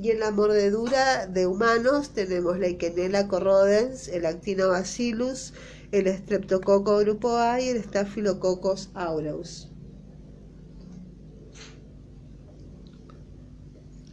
[0.00, 5.52] Y en la mordedura de humanos tenemos la Iquenella corrodens, el Actinobacillus,
[5.94, 9.68] el Streptococo grupo A y el Staphylococcus aureus.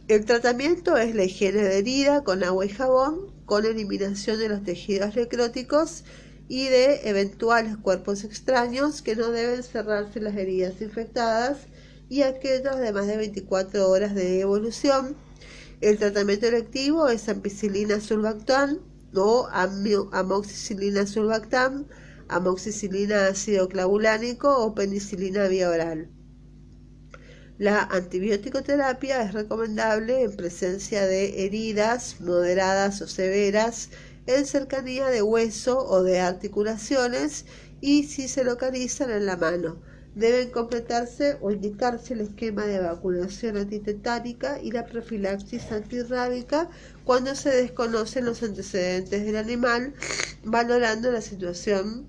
[0.06, 4.62] El tratamiento es la higiene de herida con agua y jabón, con eliminación de los
[4.62, 6.04] tejidos necróticos
[6.46, 11.66] y de eventuales cuerpos extraños que no deben cerrarse las heridas infectadas
[12.08, 15.16] y aquellos de más de 24 horas de evolución.
[15.80, 21.86] El tratamiento electivo es ampicilina sulbactam o amoxicilina sulbactam,
[22.28, 26.10] amoxicilina ácido clavulánico o penicilina vía oral.
[27.58, 33.90] La antibiótico terapia es recomendable en presencia de heridas moderadas o severas
[34.26, 37.44] en cercanía de hueso o de articulaciones
[37.80, 39.82] y si se localizan en la mano.
[40.14, 46.68] Deben completarse o indicarse el esquema de vacunación antitetánica y la profilaxis antirrábica
[47.04, 49.94] cuando se desconocen los antecedentes del animal,
[50.44, 52.06] valorando la situación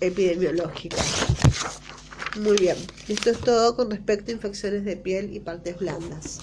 [0.00, 0.96] epidemiológica.
[2.40, 2.76] Muy bien,
[3.08, 6.40] esto es todo con respecto a infecciones de piel y partes blandas.